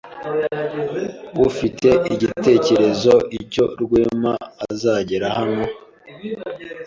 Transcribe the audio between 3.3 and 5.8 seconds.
icyo Rwema azagera hano?